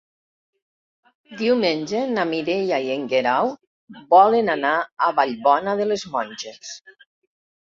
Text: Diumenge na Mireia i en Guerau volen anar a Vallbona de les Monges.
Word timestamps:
Diumenge 1.41 2.01
na 2.13 2.23
Mireia 2.31 2.79
i 2.87 2.89
en 2.95 3.05
Guerau 3.11 3.53
volen 4.15 4.49
anar 4.55 4.73
a 5.09 5.11
Vallbona 5.21 5.77
de 5.83 5.89
les 5.93 6.09
Monges. 6.17 6.75